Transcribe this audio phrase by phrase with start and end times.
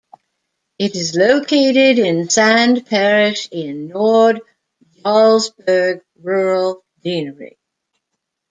[0.79, 7.59] It is located in Sande parish in Nord-Jarlsberg rural deanery.